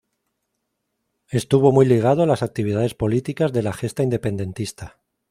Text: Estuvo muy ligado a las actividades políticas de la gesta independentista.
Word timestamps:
Estuvo 1.29 1.71
muy 1.71 1.85
ligado 1.85 2.23
a 2.23 2.25
las 2.25 2.41
actividades 2.41 2.95
políticas 2.95 3.53
de 3.53 3.61
la 3.61 3.71
gesta 3.71 4.01
independentista. 4.01 4.99